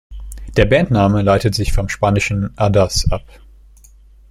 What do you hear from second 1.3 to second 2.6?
sich vom spanischen